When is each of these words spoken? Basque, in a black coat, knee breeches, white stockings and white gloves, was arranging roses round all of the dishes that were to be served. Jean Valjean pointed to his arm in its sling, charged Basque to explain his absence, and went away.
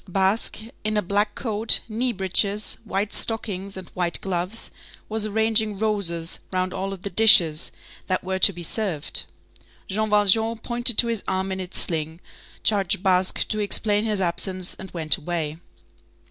Basque, 0.07 0.57
in 0.83 0.97
a 0.97 1.03
black 1.03 1.35
coat, 1.35 1.81
knee 1.87 2.11
breeches, 2.11 2.79
white 2.85 3.13
stockings 3.13 3.77
and 3.77 3.87
white 3.89 4.19
gloves, 4.19 4.71
was 5.07 5.27
arranging 5.27 5.77
roses 5.77 6.39
round 6.51 6.73
all 6.73 6.91
of 6.91 7.03
the 7.03 7.09
dishes 7.11 7.71
that 8.07 8.23
were 8.23 8.39
to 8.39 8.51
be 8.51 8.63
served. 8.63 9.25
Jean 9.87 10.09
Valjean 10.09 10.57
pointed 10.57 10.97
to 10.97 11.05
his 11.05 11.23
arm 11.27 11.51
in 11.51 11.59
its 11.59 11.77
sling, 11.79 12.19
charged 12.63 13.03
Basque 13.03 13.47
to 13.47 13.59
explain 13.59 14.03
his 14.03 14.19
absence, 14.21 14.73
and 14.79 14.89
went 14.89 15.17
away. 15.17 15.57